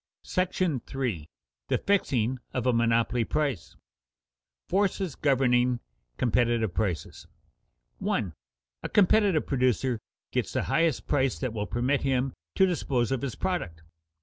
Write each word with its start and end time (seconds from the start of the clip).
§III. 1.03 1.29
THE 1.67 1.77
FIXING 1.77 2.39
OF 2.55 2.65
A 2.65 2.73
MONOPOLY 2.73 3.23
PRICE 3.23 3.59
[Sidenote: 3.67 3.83
Forces 4.67 5.13
governing 5.13 5.79
competitive 6.17 6.73
prices] 6.73 7.27
1. 7.99 8.33
_A 8.83 8.91
competitive 8.93 9.45
producer 9.45 9.99
gets 10.31 10.53
the 10.53 10.63
highest 10.63 11.05
price 11.05 11.37
that 11.37 11.53
will 11.53 11.67
permit 11.67 12.01
him 12.01 12.33
to 12.55 12.65
dispose 12.65 13.11
of 13.11 13.21
his 13.21 13.35
product. 13.35 13.83